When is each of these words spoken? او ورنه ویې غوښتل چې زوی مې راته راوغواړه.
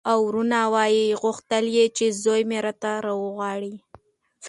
او 0.09 0.19
ورنه 0.27 0.61
ویې 0.73 1.17
غوښتل 1.21 1.65
چې 1.97 2.05
زوی 2.23 2.41
مې 2.49 2.59
راته 2.65 2.91
راوغواړه. 3.05 3.73